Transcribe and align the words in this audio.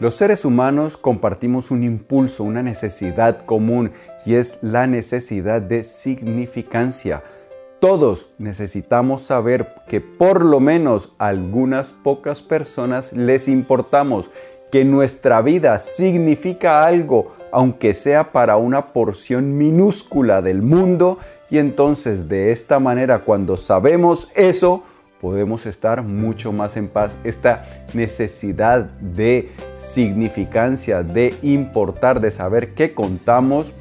Los 0.00 0.14
seres 0.14 0.44
humanos 0.44 0.96
compartimos 0.96 1.70
un 1.70 1.84
impulso, 1.84 2.42
una 2.42 2.64
necesidad 2.64 3.44
común 3.46 3.92
y 4.26 4.34
es 4.34 4.58
la 4.60 4.88
necesidad 4.88 5.62
de 5.62 5.84
significancia. 5.84 7.22
Todos 7.78 8.30
necesitamos 8.38 9.22
saber 9.22 9.68
que 9.86 10.00
por 10.00 10.44
lo 10.44 10.58
menos 10.58 11.14
a 11.18 11.28
algunas 11.28 11.92
pocas 11.92 12.42
personas 12.42 13.12
les 13.12 13.46
importamos, 13.46 14.32
que 14.72 14.84
nuestra 14.84 15.42
vida 15.42 15.78
significa 15.78 16.84
algo, 16.84 17.32
aunque 17.52 17.94
sea 17.94 18.32
para 18.32 18.56
una 18.56 18.92
porción 18.92 19.56
minúscula 19.56 20.42
del 20.42 20.62
mundo, 20.62 21.18
y 21.50 21.58
entonces 21.58 22.28
de 22.28 22.50
esta 22.50 22.80
manera 22.80 23.20
cuando 23.20 23.56
sabemos 23.56 24.28
eso, 24.34 24.82
podemos 25.24 25.64
estar 25.64 26.02
mucho 26.02 26.52
más 26.52 26.76
en 26.76 26.86
paz. 26.86 27.16
Esta 27.24 27.64
necesidad 27.94 28.90
de 29.00 29.50
significancia, 29.74 31.02
de 31.02 31.34
importar, 31.40 32.20
de 32.20 32.30
saber 32.30 32.74
qué 32.74 32.92
contamos, 32.92 33.72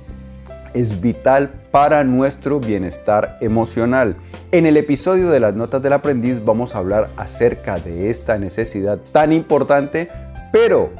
es 0.74 1.02
vital 1.02 1.52
para 1.70 2.06
nuestro 2.06 2.62
bienestar 2.62 3.38
emocional. 3.42 4.16
En 4.54 4.66
el 4.66 4.78
episodio 4.78 5.32
de 5.32 5.42
las 5.42 5.54
notas 5.54 5.84
del 5.84 5.92
aprendiz 5.92 6.46
vamos 6.46 6.76
a 6.76 6.78
hablar 6.78 7.10
acerca 7.18 7.78
de 7.78 8.10
esta 8.10 8.38
necesidad 8.38 9.00
tan 9.12 9.34
importante, 9.34 10.08
pero 10.54 10.92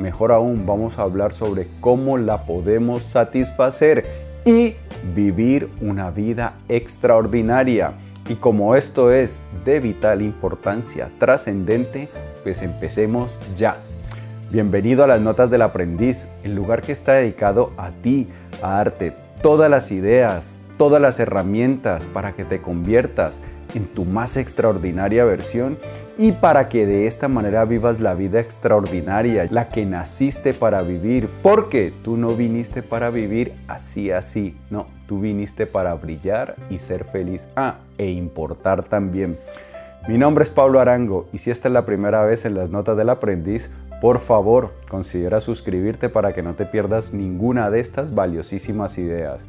mejor 0.00 0.32
aún 0.32 0.66
vamos 0.66 0.98
a 0.98 1.02
hablar 1.02 1.32
sobre 1.32 1.68
cómo 1.80 2.18
la 2.18 2.38
podemos 2.46 3.04
satisfacer 3.04 4.04
y 4.44 4.74
vivir 5.14 5.70
una 5.80 6.10
vida 6.10 6.54
extraordinaria. 6.68 7.92
Y 8.26 8.36
como 8.36 8.74
esto 8.74 9.12
es 9.12 9.42
de 9.66 9.80
vital 9.80 10.22
importancia 10.22 11.10
trascendente, 11.18 12.08
pues 12.42 12.62
empecemos 12.62 13.38
ya. 13.56 13.76
Bienvenido 14.50 15.04
a 15.04 15.06
las 15.06 15.20
Notas 15.20 15.50
del 15.50 15.60
Aprendiz, 15.60 16.28
el 16.42 16.54
lugar 16.54 16.80
que 16.80 16.92
está 16.92 17.12
dedicado 17.12 17.72
a 17.76 17.90
ti, 17.90 18.28
a 18.62 18.76
darte 18.76 19.12
todas 19.42 19.70
las 19.70 19.92
ideas, 19.92 20.58
todas 20.78 21.02
las 21.02 21.20
herramientas 21.20 22.06
para 22.06 22.32
que 22.32 22.44
te 22.44 22.62
conviertas 22.62 23.40
en 23.74 23.86
tu 23.86 24.04
más 24.04 24.36
extraordinaria 24.36 25.24
versión 25.24 25.78
y 26.16 26.32
para 26.32 26.68
que 26.68 26.86
de 26.86 27.06
esta 27.06 27.28
manera 27.28 27.64
vivas 27.64 28.00
la 28.00 28.14
vida 28.14 28.40
extraordinaria, 28.40 29.46
la 29.50 29.68
que 29.68 29.84
naciste 29.86 30.54
para 30.54 30.82
vivir, 30.82 31.28
porque 31.42 31.92
tú 32.02 32.16
no 32.16 32.34
viniste 32.34 32.82
para 32.82 33.10
vivir 33.10 33.52
así 33.68 34.10
así, 34.10 34.54
no, 34.70 34.86
tú 35.06 35.20
viniste 35.20 35.66
para 35.66 35.94
brillar 35.94 36.54
y 36.70 36.78
ser 36.78 37.04
feliz, 37.04 37.48
ah, 37.56 37.78
e 37.98 38.10
importar 38.10 38.84
también. 38.84 39.38
Mi 40.06 40.18
nombre 40.18 40.44
es 40.44 40.50
Pablo 40.50 40.80
Arango 40.80 41.28
y 41.32 41.38
si 41.38 41.50
esta 41.50 41.68
es 41.68 41.74
la 41.74 41.86
primera 41.86 42.24
vez 42.24 42.44
en 42.44 42.54
las 42.54 42.68
notas 42.68 42.96
del 42.96 43.08
aprendiz, 43.08 43.70
por 44.02 44.18
favor 44.18 44.74
considera 44.88 45.40
suscribirte 45.40 46.10
para 46.10 46.34
que 46.34 46.42
no 46.42 46.54
te 46.54 46.66
pierdas 46.66 47.14
ninguna 47.14 47.70
de 47.70 47.80
estas 47.80 48.14
valiosísimas 48.14 48.98
ideas. 48.98 49.46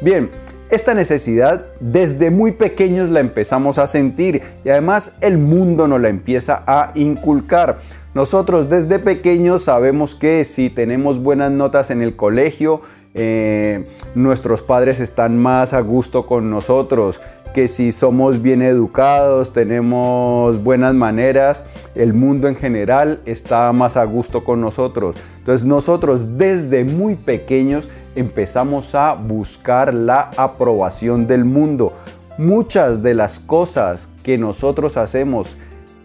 Bien, 0.00 0.30
esta 0.72 0.94
necesidad 0.94 1.66
desde 1.80 2.30
muy 2.30 2.52
pequeños 2.52 3.10
la 3.10 3.20
empezamos 3.20 3.76
a 3.76 3.86
sentir 3.86 4.42
y 4.64 4.70
además 4.70 5.16
el 5.20 5.36
mundo 5.36 5.86
nos 5.86 6.00
la 6.00 6.08
empieza 6.08 6.62
a 6.66 6.92
inculcar. 6.94 7.78
Nosotros 8.14 8.70
desde 8.70 8.98
pequeños 8.98 9.64
sabemos 9.64 10.14
que 10.14 10.46
si 10.46 10.70
tenemos 10.70 11.22
buenas 11.22 11.52
notas 11.52 11.90
en 11.90 12.00
el 12.00 12.16
colegio, 12.16 12.80
eh, 13.14 13.86
nuestros 14.14 14.62
padres 14.62 15.00
están 15.00 15.36
más 15.36 15.74
a 15.74 15.80
gusto 15.80 16.26
con 16.26 16.48
nosotros, 16.50 17.20
que 17.52 17.68
si 17.68 17.92
somos 17.92 18.40
bien 18.40 18.62
educados, 18.62 19.52
tenemos 19.52 20.62
buenas 20.62 20.94
maneras, 20.94 21.64
el 21.94 22.14
mundo 22.14 22.48
en 22.48 22.56
general 22.56 23.20
está 23.26 23.70
más 23.72 23.98
a 23.98 24.04
gusto 24.04 24.44
con 24.44 24.60
nosotros. 24.62 25.16
Entonces 25.38 25.66
nosotros 25.66 26.38
desde 26.38 26.84
muy 26.84 27.14
pequeños 27.14 27.90
empezamos 28.16 28.94
a 28.94 29.12
buscar 29.12 29.92
la 29.92 30.30
aprobación 30.36 31.26
del 31.26 31.44
mundo. 31.44 31.92
Muchas 32.38 33.02
de 33.02 33.12
las 33.12 33.38
cosas 33.38 34.08
que 34.22 34.38
nosotros 34.38 34.96
hacemos, 34.96 35.58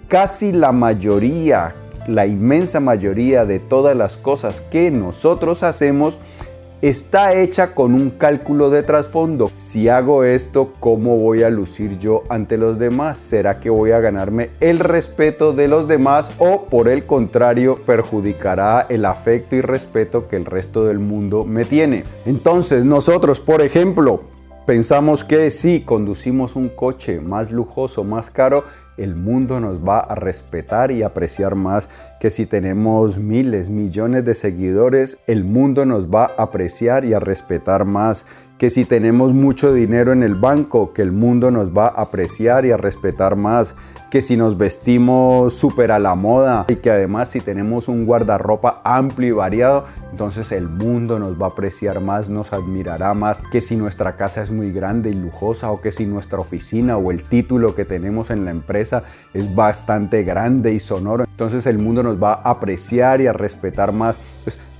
casi 0.09 0.51
la 0.51 0.73
mayoría, 0.73 1.73
la 2.07 2.25
inmensa 2.25 2.81
mayoría 2.81 3.45
de 3.45 3.59
todas 3.59 3.95
las 3.95 4.17
cosas 4.17 4.59
que 4.59 4.91
nosotros 4.91 5.63
hacemos, 5.63 6.19
está 6.81 7.33
hecha 7.33 7.73
con 7.73 7.93
un 7.93 8.11
cálculo 8.11 8.69
de 8.69 8.83
trasfondo. 8.83 9.49
Si 9.53 9.89
hago 9.89 10.23
esto, 10.23 10.73
¿cómo 10.79 11.17
voy 11.17 11.43
a 11.43 11.49
lucir 11.49 11.97
yo 11.97 12.23
ante 12.29 12.57
los 12.57 12.77
demás? 12.77 13.17
¿Será 13.17 13.59
que 13.59 13.69
voy 13.69 13.91
a 13.91 13.99
ganarme 13.99 14.51
el 14.59 14.79
respeto 14.79 15.53
de 15.53 15.67
los 15.67 15.87
demás 15.87 16.31
o 16.37 16.65
por 16.65 16.87
el 16.87 17.05
contrario 17.05 17.79
perjudicará 17.85 18.85
el 18.89 19.05
afecto 19.05 19.55
y 19.55 19.61
respeto 19.61 20.27
que 20.27 20.35
el 20.35 20.45
resto 20.45 20.85
del 20.85 20.99
mundo 20.99 21.45
me 21.45 21.65
tiene? 21.65 22.03
Entonces 22.25 22.85
nosotros, 22.85 23.39
por 23.39 23.61
ejemplo, 23.61 24.21
pensamos 24.65 25.23
que 25.23 25.49
si 25.49 25.81
conducimos 25.81 26.55
un 26.55 26.69
coche 26.69 27.19
más 27.21 27.51
lujoso, 27.51 28.03
más 28.03 28.29
caro, 28.29 28.65
el 28.97 29.15
mundo 29.15 29.59
nos 29.59 29.79
va 29.79 29.99
a 29.99 30.15
respetar 30.15 30.91
y 30.91 31.03
apreciar 31.03 31.55
más 31.55 31.89
que 32.19 32.31
si 32.31 32.45
tenemos 32.45 33.19
miles, 33.19 33.69
millones 33.69 34.25
de 34.25 34.33
seguidores, 34.33 35.19
el 35.27 35.43
mundo 35.43 35.85
nos 35.85 36.09
va 36.09 36.31
a 36.37 36.43
apreciar 36.43 37.05
y 37.05 37.13
a 37.13 37.19
respetar 37.19 37.85
más 37.85 38.25
que 38.57 38.69
si 38.69 38.85
tenemos 38.85 39.33
mucho 39.33 39.73
dinero 39.73 40.11
en 40.11 40.23
el 40.23 40.35
banco, 40.35 40.93
que 40.93 41.03
el 41.03 41.11
mundo 41.11 41.51
nos 41.51 41.71
va 41.71 41.87
a 41.87 42.01
apreciar 42.01 42.65
y 42.65 42.71
a 42.71 42.77
respetar 42.77 43.35
más, 43.35 43.75
que 44.09 44.21
si 44.21 44.37
nos 44.37 44.57
vestimos 44.57 45.53
súper 45.53 45.91
a 45.91 45.99
la 45.99 46.15
moda 46.15 46.65
y 46.67 46.77
que 46.77 46.89
además 46.89 47.29
si 47.29 47.41
tenemos 47.41 47.87
un 47.87 48.05
guardarropa 48.05 48.81
amplio 48.83 49.27
y 49.27 49.31
variado, 49.31 49.85
entonces 50.11 50.51
el 50.51 50.69
mundo 50.69 51.19
nos 51.19 51.39
va 51.39 51.47
a 51.47 51.49
apreciar 51.49 51.99
más, 51.99 52.29
nos 52.29 52.53
admirará 52.53 53.13
más, 53.13 53.39
que 53.51 53.61
si 53.61 53.75
nuestra 53.75 54.15
casa 54.15 54.41
es 54.41 54.51
muy 54.51 54.71
grande 54.71 55.11
y 55.11 55.13
lujosa 55.13 55.69
o 55.71 55.81
que 55.81 55.91
si 55.91 56.05
nuestra 56.05 56.39
oficina 56.39 56.97
o 56.97 57.11
el 57.11 57.23
título 57.23 57.75
que 57.75 57.85
tenemos 57.85 58.31
en 58.31 58.45
la 58.45 58.51
empresa 58.51 59.03
es 59.33 59.53
bastante 59.53 60.23
grande 60.23 60.73
y 60.73 60.79
sonoro, 60.79 61.25
entonces 61.25 61.65
el 61.67 61.77
mundo 61.77 62.01
nos 62.01 62.21
va 62.21 62.33
a 62.33 62.51
apreciar 62.51 63.21
y 63.21 63.27
a 63.27 63.33
respetar 63.33 63.91
más. 63.91 64.19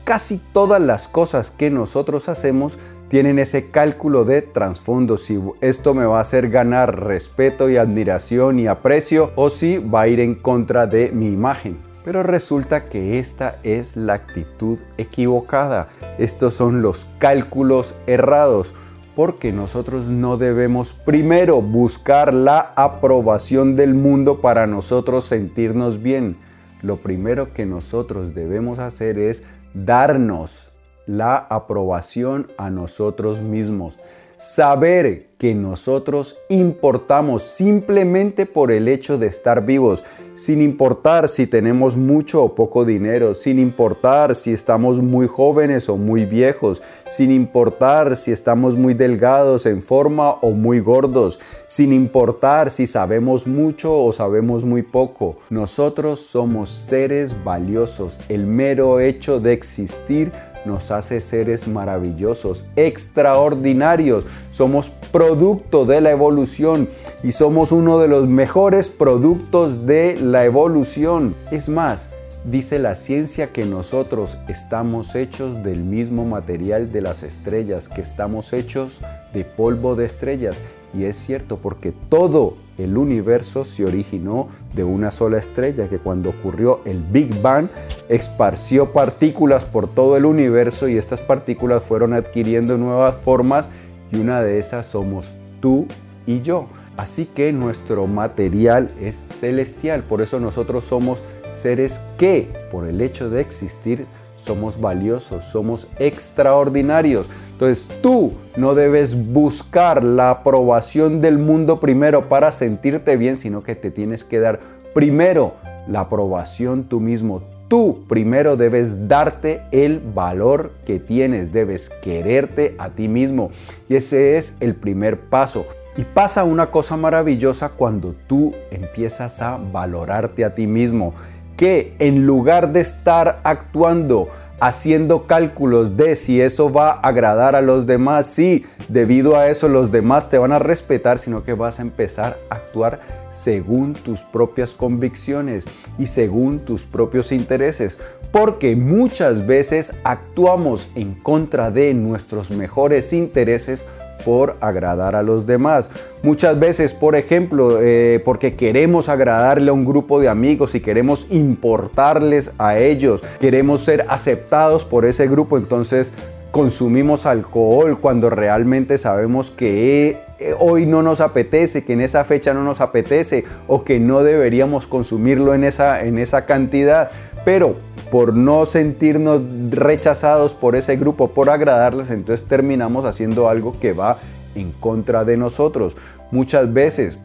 Casi 0.07 0.37
todas 0.37 0.79
las 0.79 1.09
cosas 1.09 1.51
que 1.51 1.69
nosotros 1.69 2.29
hacemos 2.29 2.79
tienen 3.09 3.39
ese 3.39 3.71
cálculo 3.71 4.23
de 4.23 4.41
trasfondo, 4.41 5.17
si 5.17 5.37
esto 5.59 5.93
me 5.93 6.05
va 6.05 6.19
a 6.19 6.21
hacer 6.21 6.47
ganar 6.47 7.03
respeto 7.03 7.69
y 7.69 7.75
admiración 7.75 8.57
y 8.57 8.67
aprecio 8.67 9.33
o 9.35 9.49
si 9.49 9.79
va 9.79 10.03
a 10.03 10.07
ir 10.07 10.21
en 10.21 10.35
contra 10.35 10.87
de 10.87 11.11
mi 11.11 11.27
imagen. 11.27 11.77
Pero 12.05 12.23
resulta 12.23 12.85
que 12.85 13.19
esta 13.19 13.57
es 13.63 13.97
la 13.97 14.13
actitud 14.13 14.79
equivocada. 14.97 15.89
Estos 16.17 16.53
son 16.53 16.81
los 16.81 17.05
cálculos 17.19 17.93
errados 18.07 18.73
porque 19.13 19.51
nosotros 19.51 20.07
no 20.07 20.37
debemos 20.37 20.93
primero 20.93 21.61
buscar 21.61 22.33
la 22.33 22.71
aprobación 22.77 23.75
del 23.75 23.93
mundo 23.93 24.39
para 24.39 24.67
nosotros 24.67 25.25
sentirnos 25.25 26.01
bien. 26.01 26.37
Lo 26.81 26.97
primero 26.97 27.53
que 27.53 27.65
nosotros 27.65 28.35
debemos 28.35 28.79
hacer 28.79 29.17
es 29.17 29.43
darnos 29.85 30.71
la 31.05 31.35
aprobación 31.35 32.51
a 32.57 32.69
nosotros 32.69 33.41
mismos. 33.41 33.97
Saber 34.37 35.27
que 35.37 35.53
nosotros 35.53 36.37
importamos 36.49 37.43
simplemente 37.43 38.45
por 38.45 38.71
el 38.71 38.87
hecho 38.87 39.17
de 39.17 39.27
estar 39.27 39.65
vivos, 39.65 40.03
sin 40.33 40.61
importar 40.61 41.27
si 41.27 41.45
tenemos 41.45 41.95
mucho 41.95 42.43
o 42.43 42.55
poco 42.55 42.85
dinero, 42.85 43.35
sin 43.35 43.59
importar 43.59 44.35
si 44.35 44.51
estamos 44.51 44.99
muy 44.99 45.27
jóvenes 45.27 45.89
o 45.89 45.97
muy 45.97 46.25
viejos, 46.25 46.81
sin 47.07 47.31
importar 47.31 48.15
si 48.15 48.31
estamos 48.31 48.75
muy 48.75 48.93
delgados 48.95 49.65
en 49.65 49.81
forma 49.83 50.31
o 50.31 50.51
muy 50.51 50.79
gordos, 50.79 51.39
sin 51.67 51.93
importar 51.93 52.71
si 52.71 52.87
sabemos 52.87 53.45
mucho 53.45 53.95
o 54.03 54.11
sabemos 54.11 54.65
muy 54.65 54.81
poco. 54.81 55.37
Nosotros 55.49 56.19
somos 56.19 56.69
seres 56.69 57.43
valiosos. 57.43 58.19
El 58.29 58.47
mero 58.47 58.99
hecho 58.99 59.39
de 59.39 59.53
existir 59.53 60.31
nos 60.65 60.91
hace 60.91 61.21
seres 61.21 61.67
maravillosos, 61.67 62.65
extraordinarios. 62.75 64.25
Somos 64.51 64.89
producto 64.89 65.85
de 65.85 66.01
la 66.01 66.11
evolución 66.11 66.89
y 67.23 67.31
somos 67.31 67.71
uno 67.71 67.99
de 67.99 68.07
los 68.07 68.27
mejores 68.27 68.89
productos 68.89 69.85
de 69.85 70.17
la 70.19 70.45
evolución. 70.45 71.35
Es 71.51 71.69
más, 71.69 72.09
Dice 72.49 72.79
la 72.79 72.95
ciencia 72.95 73.51
que 73.51 73.65
nosotros 73.65 74.37
estamos 74.47 75.15
hechos 75.15 75.65
del 75.65 75.79
mismo 75.79 76.23
material 76.23 76.93
de 76.93 77.01
las 77.01 77.21
estrellas, 77.23 77.89
que 77.89 77.99
estamos 77.99 78.53
hechos 78.53 79.01
de 79.33 79.43
polvo 79.43 79.97
de 79.97 80.05
estrellas. 80.05 80.61
Y 80.93 81.03
es 81.03 81.17
cierto 81.17 81.57
porque 81.57 81.91
todo 81.91 82.53
el 82.77 82.97
universo 82.97 83.63
se 83.63 83.85
originó 83.85 84.47
de 84.73 84.83
una 84.83 85.11
sola 85.11 85.37
estrella 85.37 85.89
que 85.89 85.97
cuando 85.97 86.29
ocurrió 86.29 86.81
el 86.85 87.01
Big 87.01 87.41
Bang 87.41 87.67
esparció 88.09 88.93
partículas 88.93 89.65
por 89.65 89.87
todo 89.87 90.17
el 90.17 90.25
universo 90.25 90.87
y 90.87 90.97
estas 90.97 91.21
partículas 91.21 91.83
fueron 91.83 92.13
adquiriendo 92.13 92.77
nuevas 92.77 93.15
formas 93.15 93.67
y 94.11 94.17
una 94.17 94.41
de 94.41 94.59
esas 94.59 94.85
somos 94.85 95.37
tú 95.59 95.87
y 96.25 96.41
yo. 96.41 96.67
Así 96.97 97.25
que 97.25 97.53
nuestro 97.53 98.07
material 98.07 98.89
es 98.99 99.15
celestial, 99.15 100.01
por 100.01 100.21
eso 100.21 100.39
nosotros 100.39 100.83
somos 100.83 101.21
seres 101.51 102.01
que, 102.17 102.49
por 102.71 102.87
el 102.87 103.01
hecho 103.01 103.29
de 103.29 103.41
existir, 103.41 104.05
somos 104.47 104.79
valiosos, 104.79 105.43
somos 105.43 105.87
extraordinarios. 105.99 107.29
Entonces 107.51 107.87
tú 108.01 108.33
no 108.55 108.73
debes 108.73 109.31
buscar 109.31 110.03
la 110.03 110.31
aprobación 110.31 111.21
del 111.21 111.37
mundo 111.37 111.79
primero 111.79 112.29
para 112.29 112.51
sentirte 112.51 113.17
bien, 113.17 113.37
sino 113.37 113.61
que 113.61 113.75
te 113.75 113.91
tienes 113.91 114.23
que 114.23 114.39
dar 114.39 114.59
primero 114.93 115.53
la 115.87 116.01
aprobación 116.01 116.85
tú 116.85 116.99
mismo. 116.99 117.43
Tú 117.67 118.05
primero 118.07 118.55
debes 118.55 119.09
darte 119.09 119.61
el 119.71 119.99
valor 119.99 120.71
que 120.85 120.99
tienes, 120.99 121.51
debes 121.51 121.89
quererte 121.89 122.75
a 122.79 122.91
ti 122.91 123.09
mismo. 123.09 123.51
Y 123.89 123.97
ese 123.97 124.37
es 124.37 124.55
el 124.61 124.75
primer 124.75 125.19
paso. 125.19 125.65
Y 125.97 126.03
pasa 126.03 126.43
una 126.43 126.67
cosa 126.67 126.95
maravillosa 126.95 127.69
cuando 127.69 128.15
tú 128.27 128.53
empiezas 128.71 129.41
a 129.41 129.57
valorarte 129.57 130.45
a 130.45 130.53
ti 130.53 130.67
mismo, 130.67 131.13
que 131.57 131.93
en 131.99 132.25
lugar 132.25 132.71
de 132.71 132.79
estar 132.79 133.41
actuando 133.43 134.29
haciendo 134.59 135.27
cálculos 135.27 135.97
de 135.97 136.15
si 136.15 136.41
eso 136.41 136.71
va 136.71 136.91
a 136.91 136.99
agradar 136.99 137.55
a 137.55 137.61
los 137.61 137.85
demás, 137.85 138.27
si 138.27 138.65
debido 138.87 139.35
a 139.37 139.49
eso 139.49 139.67
los 139.67 139.91
demás 139.91 140.29
te 140.29 140.37
van 140.37 140.51
a 140.51 140.59
respetar, 140.59 141.19
sino 141.19 141.43
que 141.43 141.53
vas 141.53 141.79
a 141.79 141.83
empezar 141.83 142.39
a 142.49 142.55
actuar 142.55 142.99
según 143.29 143.93
tus 143.93 144.21
propias 144.21 144.73
convicciones 144.73 145.65
y 145.99 146.07
según 146.07 146.59
tus 146.59 146.85
propios 146.85 147.31
intereses. 147.31 147.97
Porque 148.31 148.75
muchas 148.75 149.45
veces 149.45 149.93
actuamos 150.03 150.89
en 150.95 151.13
contra 151.13 151.69
de 151.69 151.93
nuestros 151.93 152.49
mejores 152.49 153.13
intereses 153.13 153.85
por 154.23 154.57
agradar 154.61 155.15
a 155.15 155.23
los 155.23 155.45
demás. 155.45 155.89
Muchas 156.23 156.59
veces, 156.59 156.93
por 156.93 157.15
ejemplo, 157.15 157.79
eh, 157.81 158.21
porque 158.23 158.55
queremos 158.55 159.09
agradarle 159.09 159.69
a 159.69 159.73
un 159.73 159.85
grupo 159.85 160.19
de 160.19 160.29
amigos 160.29 160.75
y 160.75 160.79
queremos 160.79 161.27
importarles 161.29 162.51
a 162.57 162.77
ellos, 162.77 163.23
queremos 163.39 163.81
ser 163.81 164.05
aceptados 164.09 164.85
por 164.85 165.05
ese 165.05 165.27
grupo, 165.27 165.57
entonces 165.57 166.13
consumimos 166.51 167.25
alcohol 167.25 167.99
cuando 167.99 168.29
realmente 168.29 168.97
sabemos 168.97 169.51
que 169.51 170.17
eh, 170.39 170.53
hoy 170.57 170.85
no 170.85 171.03
nos 171.03 171.21
apetece, 171.21 171.83
que 171.83 171.93
en 171.93 172.01
esa 172.01 172.23
fecha 172.23 172.53
no 172.53 172.63
nos 172.63 172.81
apetece 172.81 173.45
o 173.67 173.83
que 173.83 173.99
no 173.99 174.23
deberíamos 174.23 174.87
consumirlo 174.87 175.53
en 175.53 175.63
esa, 175.63 176.03
en 176.03 176.17
esa 176.17 176.45
cantidad. 176.45 177.11
Pero 177.43 177.75
por 178.11 178.33
no 178.33 178.65
sentirnos 178.65 179.41
rechazados 179.69 180.55
por 180.55 180.75
ese 180.75 180.97
grupo, 180.97 181.29
por 181.29 181.49
agradarles, 181.49 182.09
entonces 182.11 182.47
terminamos 182.47 183.05
haciendo 183.05 183.49
algo 183.49 183.79
que 183.79 183.93
va 183.93 184.19
en 184.55 184.71
contra 184.71 185.25
de 185.25 185.37
nosotros. 185.37 185.97
Muchas 186.31 186.73
veces 186.73 187.19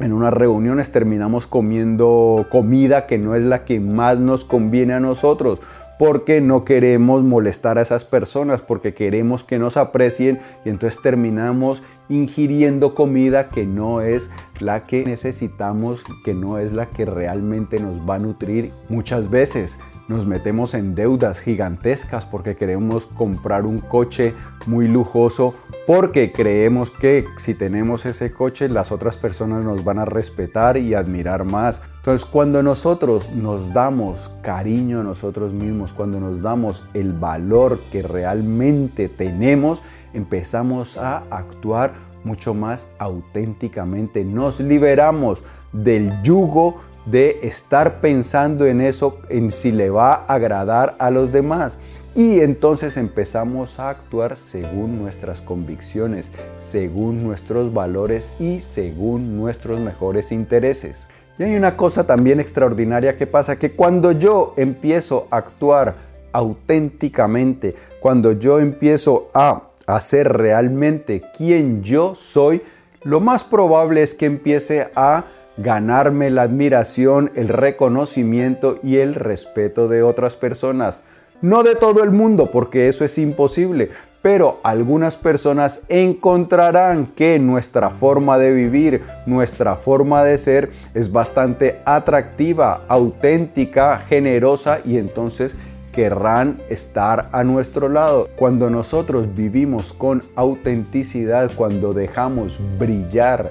en 0.00 0.12
unas 0.12 0.32
reuniones 0.32 0.92
terminamos 0.92 1.46
comiendo 1.46 2.46
comida 2.50 3.06
que 3.06 3.18
no 3.18 3.34
es 3.34 3.42
la 3.42 3.64
que 3.64 3.80
más 3.80 4.18
nos 4.18 4.44
conviene 4.44 4.94
a 4.94 5.00
nosotros 5.00 5.60
porque 6.00 6.40
no 6.40 6.64
queremos 6.64 7.22
molestar 7.24 7.76
a 7.76 7.82
esas 7.82 8.06
personas, 8.06 8.62
porque 8.62 8.94
queremos 8.94 9.44
que 9.44 9.58
nos 9.58 9.76
aprecien 9.76 10.38
y 10.64 10.70
entonces 10.70 11.02
terminamos 11.02 11.82
ingiriendo 12.08 12.94
comida 12.94 13.50
que 13.50 13.66
no 13.66 14.00
es 14.00 14.30
la 14.60 14.86
que 14.86 15.04
necesitamos, 15.04 16.02
que 16.24 16.32
no 16.32 16.56
es 16.56 16.72
la 16.72 16.86
que 16.86 17.04
realmente 17.04 17.80
nos 17.80 18.00
va 18.08 18.14
a 18.14 18.18
nutrir. 18.18 18.72
Muchas 18.88 19.28
veces 19.28 19.78
nos 20.10 20.26
metemos 20.26 20.74
en 20.74 20.96
deudas 20.96 21.38
gigantescas 21.38 22.26
porque 22.26 22.56
queremos 22.56 23.06
comprar 23.06 23.64
un 23.64 23.78
coche 23.78 24.34
muy 24.66 24.88
lujoso, 24.88 25.54
porque 25.86 26.32
creemos 26.32 26.90
que 26.90 27.26
si 27.36 27.54
tenemos 27.54 28.04
ese 28.06 28.32
coche 28.32 28.68
las 28.68 28.90
otras 28.90 29.16
personas 29.16 29.62
nos 29.62 29.84
van 29.84 30.00
a 30.00 30.04
respetar 30.04 30.76
y 30.76 30.94
admirar 30.94 31.44
más. 31.44 31.80
Entonces 31.98 32.28
cuando 32.28 32.60
nosotros 32.60 33.30
nos 33.36 33.72
damos 33.72 34.32
cariño 34.42 34.98
a 34.98 35.04
nosotros 35.04 35.52
mismos, 35.52 35.92
cuando 35.92 36.18
nos 36.18 36.42
damos 36.42 36.84
el 36.92 37.12
valor 37.12 37.78
que 37.92 38.02
realmente 38.02 39.08
tenemos, 39.08 39.80
empezamos 40.12 40.98
a 40.98 41.18
actuar 41.30 41.92
mucho 42.24 42.52
más 42.52 42.90
auténticamente. 42.98 44.24
Nos 44.24 44.58
liberamos 44.58 45.44
del 45.72 46.12
yugo 46.22 46.80
de 47.06 47.38
estar 47.42 48.00
pensando 48.00 48.66
en 48.66 48.80
eso, 48.80 49.18
en 49.28 49.50
si 49.50 49.72
le 49.72 49.90
va 49.90 50.14
a 50.14 50.34
agradar 50.34 50.96
a 50.98 51.10
los 51.10 51.32
demás. 51.32 51.78
Y 52.14 52.40
entonces 52.40 52.96
empezamos 52.96 53.78
a 53.78 53.90
actuar 53.90 54.36
según 54.36 54.98
nuestras 54.98 55.40
convicciones, 55.40 56.30
según 56.58 57.22
nuestros 57.22 57.72
valores 57.72 58.32
y 58.38 58.60
según 58.60 59.36
nuestros 59.36 59.80
mejores 59.80 60.32
intereses. 60.32 61.06
Y 61.38 61.44
hay 61.44 61.56
una 61.56 61.76
cosa 61.76 62.04
también 62.06 62.40
extraordinaria 62.40 63.16
que 63.16 63.26
pasa, 63.26 63.58
que 63.58 63.72
cuando 63.72 64.12
yo 64.12 64.52
empiezo 64.56 65.26
a 65.30 65.38
actuar 65.38 65.94
auténticamente, 66.32 67.74
cuando 68.00 68.32
yo 68.32 68.60
empiezo 68.60 69.28
a 69.32 69.62
hacer 69.86 70.32
realmente 70.32 71.22
quien 71.36 71.82
yo 71.82 72.14
soy, 72.14 72.62
lo 73.02 73.20
más 73.20 73.44
probable 73.44 74.02
es 74.02 74.14
que 74.14 74.26
empiece 74.26 74.90
a 74.94 75.24
ganarme 75.62 76.30
la 76.30 76.42
admiración, 76.42 77.30
el 77.34 77.48
reconocimiento 77.48 78.78
y 78.82 78.96
el 78.96 79.14
respeto 79.14 79.88
de 79.88 80.02
otras 80.02 80.36
personas. 80.36 81.02
No 81.42 81.62
de 81.62 81.74
todo 81.74 82.02
el 82.02 82.10
mundo, 82.10 82.50
porque 82.50 82.88
eso 82.88 83.04
es 83.04 83.16
imposible, 83.16 83.90
pero 84.22 84.60
algunas 84.62 85.16
personas 85.16 85.82
encontrarán 85.88 87.06
que 87.06 87.38
nuestra 87.38 87.90
forma 87.90 88.36
de 88.36 88.52
vivir, 88.52 89.02
nuestra 89.24 89.76
forma 89.76 90.22
de 90.24 90.36
ser 90.36 90.70
es 90.92 91.10
bastante 91.10 91.80
atractiva, 91.86 92.82
auténtica, 92.88 93.98
generosa 94.00 94.80
y 94.84 94.98
entonces 94.98 95.56
querrán 95.92 96.60
estar 96.68 97.30
a 97.32 97.42
nuestro 97.42 97.88
lado. 97.88 98.28
Cuando 98.36 98.68
nosotros 98.68 99.34
vivimos 99.34 99.92
con 99.92 100.22
autenticidad, 100.36 101.50
cuando 101.56 101.94
dejamos 101.94 102.60
brillar 102.78 103.50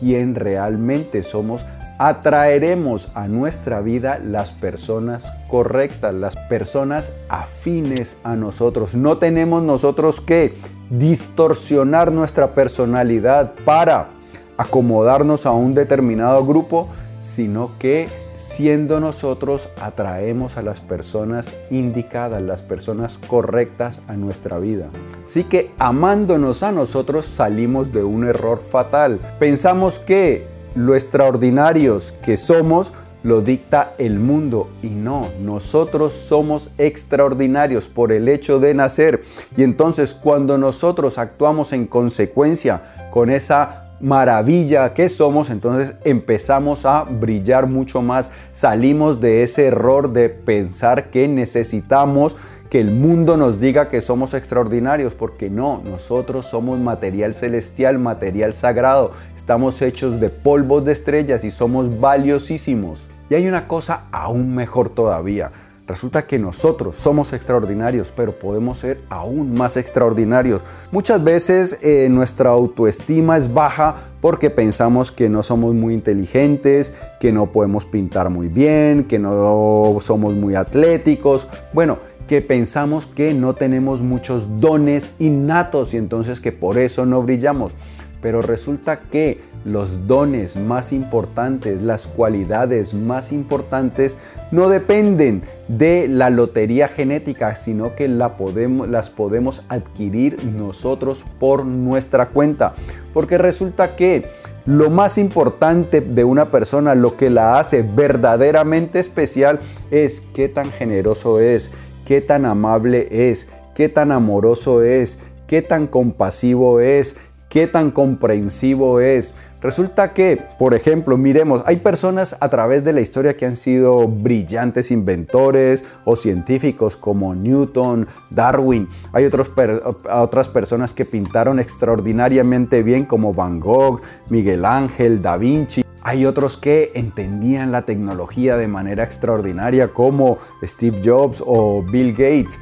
quién 0.00 0.34
realmente 0.34 1.22
somos, 1.22 1.64
atraeremos 1.98 3.10
a 3.14 3.28
nuestra 3.28 3.82
vida 3.82 4.18
las 4.18 4.52
personas 4.52 5.32
correctas, 5.48 6.14
las 6.14 6.34
personas 6.34 7.14
afines 7.28 8.16
a 8.24 8.36
nosotros. 8.36 8.94
No 8.94 9.18
tenemos 9.18 9.62
nosotros 9.62 10.22
que 10.22 10.54
distorsionar 10.88 12.10
nuestra 12.10 12.54
personalidad 12.54 13.52
para 13.66 14.08
acomodarnos 14.56 15.44
a 15.44 15.52
un 15.52 15.74
determinado 15.74 16.44
grupo, 16.46 16.88
sino 17.20 17.70
que 17.78 18.08
siendo 18.40 19.00
nosotros 19.00 19.68
atraemos 19.78 20.56
a 20.56 20.62
las 20.62 20.80
personas 20.80 21.54
indicadas, 21.70 22.42
las 22.42 22.62
personas 22.62 23.18
correctas 23.18 24.00
a 24.08 24.14
nuestra 24.14 24.58
vida. 24.58 24.88
Así 25.24 25.44
que 25.44 25.70
amándonos 25.78 26.62
a 26.62 26.72
nosotros 26.72 27.26
salimos 27.26 27.92
de 27.92 28.02
un 28.02 28.24
error 28.24 28.58
fatal. 28.58 29.18
Pensamos 29.38 29.98
que 29.98 30.46
lo 30.74 30.94
extraordinarios 30.94 32.14
que 32.22 32.38
somos 32.38 32.94
lo 33.22 33.42
dicta 33.42 33.92
el 33.98 34.18
mundo 34.18 34.70
y 34.82 34.88
no, 34.88 35.28
nosotros 35.42 36.12
somos 36.12 36.70
extraordinarios 36.78 37.88
por 37.90 38.12
el 38.12 38.28
hecho 38.28 38.58
de 38.58 38.72
nacer 38.72 39.20
y 39.54 39.62
entonces 39.62 40.14
cuando 40.14 40.56
nosotros 40.56 41.18
actuamos 41.18 41.74
en 41.74 41.86
consecuencia 41.86 42.82
con 43.12 43.28
esa 43.28 43.79
maravilla 44.00 44.94
que 44.94 45.08
somos, 45.08 45.50
entonces 45.50 45.94
empezamos 46.04 46.86
a 46.86 47.04
brillar 47.04 47.66
mucho 47.66 48.02
más. 48.02 48.30
Salimos 48.52 49.20
de 49.20 49.42
ese 49.42 49.66
error 49.66 50.12
de 50.12 50.28
pensar 50.28 51.10
que 51.10 51.28
necesitamos 51.28 52.36
que 52.70 52.80
el 52.80 52.92
mundo 52.92 53.36
nos 53.36 53.58
diga 53.58 53.88
que 53.88 54.00
somos 54.00 54.32
extraordinarios, 54.32 55.14
porque 55.14 55.50
no, 55.50 55.82
nosotros 55.84 56.46
somos 56.46 56.78
material 56.78 57.34
celestial, 57.34 57.98
material 57.98 58.52
sagrado, 58.52 59.10
estamos 59.34 59.82
hechos 59.82 60.20
de 60.20 60.30
polvos 60.30 60.84
de 60.84 60.92
estrellas 60.92 61.42
y 61.42 61.50
somos 61.50 62.00
valiosísimos. 62.00 63.08
Y 63.28 63.34
hay 63.34 63.48
una 63.48 63.66
cosa 63.66 64.04
aún 64.12 64.54
mejor 64.54 64.88
todavía. 64.88 65.50
Resulta 65.90 66.24
que 66.24 66.38
nosotros 66.38 66.94
somos 66.94 67.32
extraordinarios, 67.32 68.12
pero 68.14 68.30
podemos 68.38 68.78
ser 68.78 69.00
aún 69.08 69.52
más 69.54 69.76
extraordinarios. 69.76 70.62
Muchas 70.92 71.24
veces 71.24 71.80
eh, 71.82 72.06
nuestra 72.08 72.50
autoestima 72.50 73.36
es 73.36 73.52
baja 73.52 73.96
porque 74.20 74.50
pensamos 74.50 75.10
que 75.10 75.28
no 75.28 75.42
somos 75.42 75.74
muy 75.74 75.92
inteligentes, 75.92 76.94
que 77.18 77.32
no 77.32 77.50
podemos 77.50 77.86
pintar 77.86 78.30
muy 78.30 78.46
bien, 78.46 79.02
que 79.02 79.18
no 79.18 79.96
somos 79.98 80.32
muy 80.34 80.54
atléticos. 80.54 81.48
Bueno, 81.72 81.98
que 82.28 82.40
pensamos 82.40 83.06
que 83.06 83.34
no 83.34 83.56
tenemos 83.56 84.00
muchos 84.02 84.60
dones 84.60 85.14
innatos 85.18 85.92
y 85.92 85.96
entonces 85.96 86.40
que 86.40 86.52
por 86.52 86.78
eso 86.78 87.04
no 87.04 87.20
brillamos. 87.24 87.74
Pero 88.22 88.42
resulta 88.42 89.00
que 89.00 89.40
los 89.64 90.06
dones 90.06 90.56
más 90.56 90.92
importantes, 90.92 91.82
las 91.82 92.06
cualidades 92.06 92.94
más 92.94 93.32
importantes, 93.32 94.18
no 94.50 94.68
dependen 94.68 95.42
de 95.68 96.08
la 96.08 96.30
lotería 96.30 96.88
genética, 96.88 97.54
sino 97.54 97.94
que 97.94 98.08
las 98.08 99.10
podemos 99.10 99.62
adquirir 99.68 100.42
nosotros 100.44 101.24
por 101.38 101.64
nuestra 101.64 102.28
cuenta. 102.28 102.72
Porque 103.12 103.38
resulta 103.38 103.96
que 103.96 104.24
Lo 104.66 104.90
más 104.90 105.16
importante 105.16 106.00
de 106.02 106.22
una 106.22 106.50
persona, 106.50 106.94
lo 106.94 107.16
que 107.16 107.30
la 107.30 107.58
hace 107.58 107.82
verdaderamente 107.82 109.00
especial, 109.00 109.58
es 109.90 110.20
qué 110.34 110.48
tan 110.48 110.70
generoso 110.70 111.40
es, 111.40 111.70
qué 112.04 112.20
tan 112.20 112.44
amable 112.44 113.08
es, 113.10 113.48
qué 113.74 113.88
tan 113.88 114.12
amoroso 114.12 114.82
es, 114.82 115.18
qué 115.46 115.62
tan 115.62 115.86
compasivo 115.86 116.80
es, 116.80 117.16
qué 117.50 117.66
tan 117.66 117.90
comprensivo 117.90 119.00
es. 119.00 119.34
Resulta 119.60 120.14
que, 120.14 120.40
por 120.58 120.72
ejemplo, 120.72 121.18
miremos, 121.18 121.62
hay 121.66 121.76
personas 121.76 122.34
a 122.40 122.48
través 122.48 122.82
de 122.82 122.94
la 122.94 123.02
historia 123.02 123.36
que 123.36 123.44
han 123.44 123.58
sido 123.58 124.08
brillantes 124.08 124.90
inventores 124.90 125.84
o 126.06 126.16
científicos 126.16 126.96
como 126.96 127.34
Newton, 127.34 128.06
Darwin. 128.30 128.88
Hay 129.12 129.26
otras 129.26 130.48
personas 130.48 130.94
que 130.94 131.04
pintaron 131.04 131.60
extraordinariamente 131.60 132.82
bien 132.82 133.04
como 133.04 133.34
Van 133.34 133.60
Gogh, 133.60 134.00
Miguel 134.30 134.64
Ángel, 134.64 135.20
Da 135.20 135.36
Vinci. 135.36 135.84
Hay 136.02 136.24
otros 136.24 136.56
que 136.56 136.92
entendían 136.94 137.72
la 137.72 137.82
tecnología 137.82 138.56
de 138.56 138.68
manera 138.68 139.04
extraordinaria 139.04 139.88
como 139.88 140.38
Steve 140.62 141.02
Jobs 141.04 141.42
o 141.46 141.82
Bill 141.82 142.12
Gates. 142.12 142.58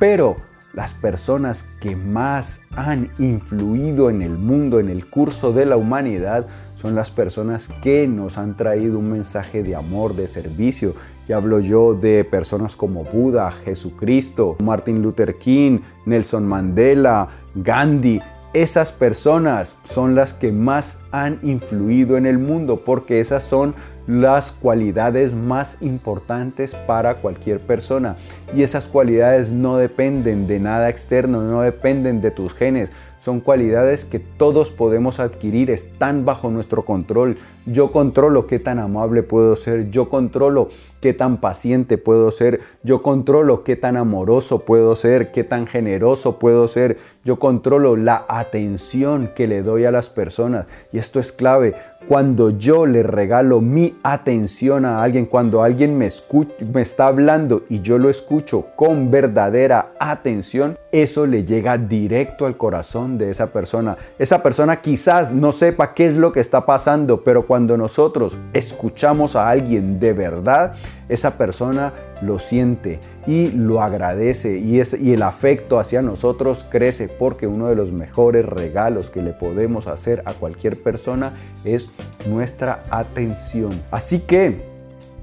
Pero 0.00 0.34
las 0.72 0.94
personas 0.94 1.64
que 1.80 1.96
más 1.96 2.62
han 2.76 3.10
influido 3.18 4.08
en 4.08 4.22
el 4.22 4.38
mundo, 4.38 4.78
en 4.78 4.88
el 4.88 5.06
curso 5.06 5.52
de 5.52 5.66
la 5.66 5.76
humanidad, 5.76 6.46
son 6.76 6.94
las 6.94 7.10
personas 7.10 7.68
que 7.82 8.06
nos 8.06 8.38
han 8.38 8.56
traído 8.56 8.98
un 8.98 9.10
mensaje 9.10 9.62
de 9.62 9.74
amor, 9.74 10.14
de 10.14 10.28
servicio. 10.28 10.94
Y 11.28 11.32
hablo 11.32 11.60
yo 11.60 11.94
de 11.94 12.24
personas 12.24 12.76
como 12.76 13.04
Buda, 13.04 13.50
Jesucristo, 13.50 14.56
Martin 14.60 15.02
Luther 15.02 15.36
King, 15.36 15.80
Nelson 16.06 16.46
Mandela, 16.46 17.28
Gandhi. 17.54 18.20
Esas 18.52 18.90
personas 18.92 19.76
son 19.84 20.14
las 20.14 20.32
que 20.32 20.50
más 20.50 21.00
han 21.12 21.38
influido 21.42 22.16
en 22.16 22.26
el 22.26 22.38
mundo 22.38 22.82
porque 22.84 23.20
esas 23.20 23.44
son 23.44 23.74
las 24.06 24.52
cualidades 24.52 25.34
más 25.34 25.82
importantes 25.82 26.74
para 26.74 27.16
cualquier 27.16 27.60
persona. 27.60 28.16
Y 28.54 28.62
esas 28.62 28.88
cualidades 28.88 29.52
no 29.52 29.76
dependen 29.76 30.46
de 30.46 30.58
nada 30.58 30.88
externo, 30.88 31.42
no 31.42 31.62
dependen 31.62 32.20
de 32.20 32.30
tus 32.30 32.54
genes. 32.54 32.92
Son 33.18 33.40
cualidades 33.40 34.06
que 34.06 34.18
todos 34.18 34.70
podemos 34.70 35.20
adquirir, 35.20 35.70
están 35.70 36.24
bajo 36.24 36.50
nuestro 36.50 36.86
control. 36.86 37.36
Yo 37.66 37.92
controlo 37.92 38.46
qué 38.46 38.58
tan 38.58 38.78
amable 38.78 39.22
puedo 39.22 39.56
ser, 39.56 39.90
yo 39.90 40.08
controlo 40.08 40.68
qué 41.02 41.12
tan 41.12 41.36
paciente 41.36 41.98
puedo 41.98 42.30
ser, 42.30 42.60
yo 42.82 43.02
controlo 43.02 43.62
qué 43.62 43.76
tan 43.76 43.98
amoroso 43.98 44.60
puedo 44.60 44.94
ser, 44.94 45.32
qué 45.32 45.44
tan 45.44 45.66
generoso 45.66 46.38
puedo 46.38 46.66
ser, 46.66 46.96
yo 47.22 47.38
controlo 47.38 47.96
la 47.96 48.24
atención 48.28 49.30
que 49.36 49.46
le 49.46 49.62
doy 49.62 49.84
a 49.84 49.90
las 49.90 50.08
personas. 50.08 50.66
Y 50.90 50.98
esto 50.98 51.20
es 51.20 51.30
clave. 51.32 51.74
Cuando 52.08 52.50
yo 52.50 52.86
le 52.86 53.02
regalo 53.02 53.60
mi 53.60 53.96
atención 54.02 54.84
a 54.84 55.02
alguien, 55.02 55.26
cuando 55.26 55.62
alguien 55.62 55.96
me, 55.96 56.06
está 56.06 57.06
hablando 57.06 57.62
y 57.68 57.80
yo 57.80 57.98
lo 57.98 58.10
escucho 58.10 58.66
con 58.74 59.10
verdadera 59.10 59.92
atención, 60.00 60.76
eso 60.92 61.26
le 61.26 61.44
llega 61.44 61.78
directo 61.78 62.46
al 62.46 62.56
corazón 62.56 63.16
de 63.16 63.30
esa 63.30 63.48
persona. 63.48 63.96
Esa 64.18 64.42
persona 64.42 64.80
quizás 64.80 65.32
no 65.32 65.52
sepa 65.52 65.94
qué 65.94 66.06
es 66.06 66.16
lo 66.16 66.32
que 66.32 66.40
está 66.40 66.66
pasando, 66.66 67.22
pero 67.22 67.46
cuando 67.46 67.76
nosotros 67.76 68.38
escuchamos 68.52 69.36
a 69.36 69.48
alguien 69.48 70.00
de 70.00 70.12
verdad, 70.12 70.74
esa 71.10 71.36
persona 71.36 71.92
lo 72.22 72.38
siente 72.38 73.00
y 73.26 73.50
lo 73.50 73.82
agradece 73.82 74.58
y, 74.58 74.80
es, 74.80 74.94
y 74.98 75.12
el 75.12 75.22
afecto 75.22 75.78
hacia 75.78 76.00
nosotros 76.02 76.64
crece 76.70 77.08
porque 77.08 77.46
uno 77.46 77.68
de 77.68 77.76
los 77.76 77.92
mejores 77.92 78.46
regalos 78.46 79.10
que 79.10 79.22
le 79.22 79.32
podemos 79.32 79.86
hacer 79.86 80.22
a 80.24 80.32
cualquier 80.32 80.80
persona 80.80 81.34
es 81.64 81.90
nuestra 82.26 82.82
atención. 82.90 83.80
Así 83.90 84.20
que 84.20 84.62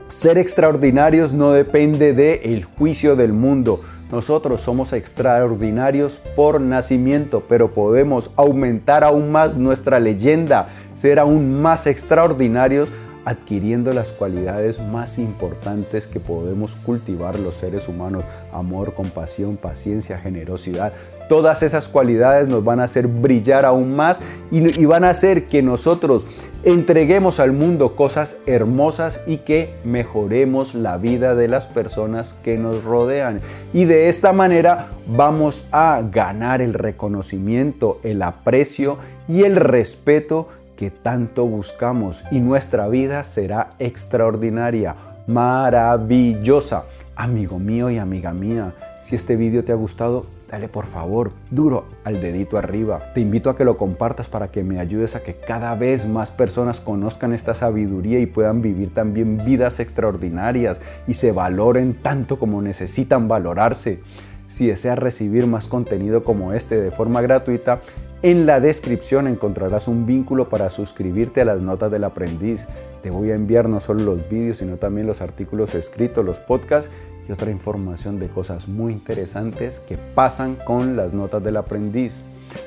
ser 0.08 0.38
extraordinarios 0.38 1.34
no 1.34 1.52
depende 1.52 2.14
del 2.14 2.40
el 2.44 2.64
juicio 2.64 3.16
del 3.16 3.34
mundo. 3.34 3.82
Nosotros 4.12 4.62
somos 4.62 4.94
extraordinarios 4.94 6.22
por 6.36 6.62
nacimiento, 6.62 7.44
pero 7.48 7.74
podemos 7.74 8.32
aumentar 8.38 9.04
aún 9.04 9.34
más 9.34 9.58
nuestra 9.58 10.00
leyenda, 10.00 10.70
ser 10.94 11.20
aún 11.20 11.62
más 11.62 11.88
extraordinarios 11.88 12.90
adquiriendo 13.28 13.92
las 13.92 14.14
cualidades 14.14 14.80
más 14.80 15.20
importantes 15.20 16.08
que 16.08 16.22
podemos 16.22 16.76
cultivar 16.76 17.38
los 17.38 17.56
seres 17.56 17.90
humanos, 17.90 18.24
amor, 18.54 18.94
compasión, 18.94 19.58
paciencia, 19.58 20.18
generosidad. 20.18 20.94
Todas 21.28 21.62
esas 21.62 21.90
cualidades 21.90 22.48
nos 22.48 22.64
van 22.64 22.80
a 22.80 22.86
hacer 22.86 23.08
brillar 23.08 23.66
aún 23.66 23.94
más 23.94 24.22
y, 24.50 24.86
van 24.86 25.04
a 25.04 25.10
hacer 25.10 25.48
que 25.48 25.62
nosotros 25.62 26.26
entreguemos 26.64 27.42
al 27.42 27.52
mundo 27.52 27.98
cosas 27.98 28.38
hermosas 28.46 29.20
y 29.28 29.40
que 29.40 29.74
mejoremos 29.84 30.74
la 30.74 30.98
vida 30.98 31.36
de 31.36 31.50
las 31.50 31.68
personas 31.68 32.34
que 32.46 32.58
nos 32.58 32.86
rodean. 32.86 33.42
Y 33.74 33.84
de 33.84 34.08
esta 34.08 34.32
manera 34.32 34.88
vamos 35.06 35.66
a 35.74 36.02
ganar 36.10 36.62
el 36.62 36.74
reconocimiento, 36.74 38.00
el 38.04 38.22
aprecio 38.22 39.00
y 39.28 39.44
el 39.44 39.58
respeto 39.58 40.48
que 40.78 40.92
tanto 40.92 41.46
buscamos 41.46 42.24
y 42.32 42.40
nuestra 42.40 42.88
vida 42.88 43.26
será 43.26 43.72
extraordinaria, 43.80 44.96
maravillosa. 45.26 46.86
Amigo 47.16 47.60
mío 47.60 47.90
y 47.90 47.98
amiga 47.98 48.32
mía, 48.32 48.76
si 49.02 49.16
este 49.16 49.36
video 49.36 49.64
te 49.64 49.72
ha 49.72 49.76
gustado, 49.76 50.26
dale 50.50 50.68
por 50.68 50.86
favor 50.86 51.32
duro 51.50 51.86
al 52.04 52.22
dedito 52.22 52.58
arriba. 52.58 53.12
Te 53.14 53.22
invito 53.22 53.50
a 53.50 53.58
que 53.58 53.66
lo 53.66 53.76
compartas 53.76 54.30
para 54.30 54.52
que 54.52 54.64
me 54.64 54.80
ayudes 54.80 55.16
a 55.16 55.24
que 55.24 55.36
cada 55.36 55.74
vez 55.76 56.08
más 56.08 56.30
personas 56.30 56.80
conozcan 56.80 57.34
esta 57.34 57.56
sabiduría 57.56 58.20
y 58.20 58.28
puedan 58.28 58.62
vivir 58.62 58.94
también 58.94 59.38
vidas 59.44 59.80
extraordinarias 59.80 60.80
y 61.08 61.16
se 61.16 61.32
valoren 61.32 61.96
tanto 61.96 62.38
como 62.38 62.62
necesitan 62.62 63.28
valorarse. 63.28 64.00
Si 64.48 64.68
deseas 64.68 64.98
recibir 64.98 65.46
más 65.46 65.68
contenido 65.68 66.24
como 66.24 66.54
este 66.54 66.80
de 66.82 66.92
forma 66.92 67.22
gratuita, 67.22 67.82
en 68.24 68.46
la 68.46 68.60
descripción 68.60 69.28
encontrarás 69.28 69.88
un 69.88 70.06
vínculo 70.06 70.50
para 70.50 70.70
suscribirte 70.70 71.42
a 71.42 71.46
las 71.46 71.62
notas 71.62 71.92
del 71.92 72.06
aprendiz. 72.06 72.66
Te 73.04 73.10
voy 73.10 73.32
a 73.32 73.36
enviar 73.36 73.68
no 73.68 73.80
solo 73.80 74.04
los 74.04 74.28
vídeos, 74.30 74.58
sino 74.58 74.78
también 74.78 75.06
los 75.06 75.22
artículos 75.22 75.76
escritos, 75.76 76.26
los 76.26 76.40
podcasts 76.40 76.90
y 77.28 77.32
otra 77.32 77.52
información 77.52 78.20
de 78.20 78.30
cosas 78.30 78.68
muy 78.70 78.94
interesantes 78.94 79.82
que 79.82 79.98
pasan 80.16 80.56
con 80.56 80.96
las 80.96 81.14
notas 81.14 81.44
del 81.44 81.58
aprendiz. 81.58 82.20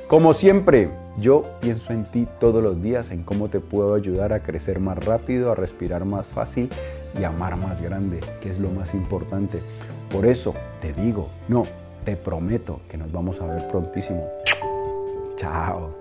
Como 0.06 0.34
siempre, 0.34 0.90
yo 1.18 1.46
pienso 1.60 1.92
en 1.92 2.04
ti 2.04 2.28
todos 2.38 2.62
los 2.62 2.82
días, 2.82 3.10
en 3.10 3.24
cómo 3.24 3.48
te 3.48 3.60
puedo 3.60 3.94
ayudar 3.94 4.32
a 4.32 4.42
crecer 4.42 4.80
más 4.80 5.04
rápido, 5.04 5.50
a 5.50 5.54
respirar 5.54 6.04
más 6.04 6.26
fácil 6.26 6.70
y 7.18 7.24
amar 7.24 7.56
más 7.56 7.80
grande, 7.80 8.20
que 8.40 8.50
es 8.50 8.58
lo 8.58 8.70
más 8.70 8.94
importante. 8.94 9.58
Por 10.10 10.26
eso 10.26 10.54
te 10.80 10.92
digo, 10.92 11.28
no, 11.48 11.64
te 12.04 12.16
prometo 12.16 12.80
que 12.88 12.98
nos 12.98 13.10
vamos 13.12 13.40
a 13.40 13.46
ver 13.46 13.68
prontísimo. 13.68 14.28
Chao. 15.36 15.99